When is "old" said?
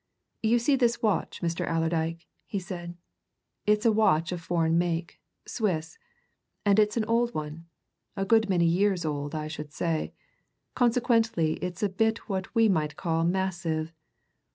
7.05-7.35, 9.05-9.35